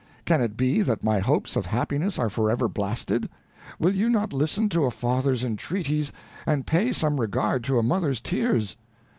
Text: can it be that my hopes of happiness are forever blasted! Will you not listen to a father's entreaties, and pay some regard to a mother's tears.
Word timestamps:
can 0.25 0.41
it 0.41 0.57
be 0.57 0.81
that 0.81 1.03
my 1.03 1.19
hopes 1.19 1.55
of 1.55 1.67
happiness 1.67 2.17
are 2.17 2.27
forever 2.27 2.67
blasted! 2.67 3.29
Will 3.77 3.93
you 3.93 4.09
not 4.09 4.33
listen 4.33 4.67
to 4.69 4.85
a 4.85 4.89
father's 4.89 5.43
entreaties, 5.43 6.11
and 6.47 6.65
pay 6.65 6.91
some 6.91 7.21
regard 7.21 7.63
to 7.65 7.77
a 7.77 7.83
mother's 7.83 8.19
tears. 8.19 8.77